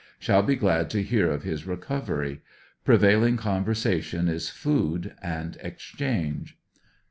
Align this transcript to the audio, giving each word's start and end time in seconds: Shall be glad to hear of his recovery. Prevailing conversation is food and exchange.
Shall 0.17 0.41
be 0.41 0.55
glad 0.55 0.89
to 0.89 1.03
hear 1.03 1.29
of 1.29 1.43
his 1.43 1.67
recovery. 1.67 2.41
Prevailing 2.83 3.37
conversation 3.37 4.27
is 4.27 4.49
food 4.49 5.13
and 5.21 5.57
exchange. 5.61 6.57